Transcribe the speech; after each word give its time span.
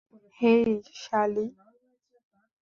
হেই, 0.39 0.63
সালি। 1.01 1.45